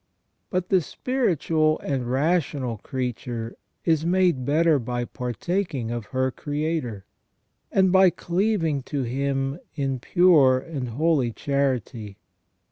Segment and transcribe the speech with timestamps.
[0.49, 3.55] But the spiritual and rational creature
[3.85, 7.05] is made better by partaking of her Creator,
[7.71, 12.17] and by cleaving to Him in pure and holy charity.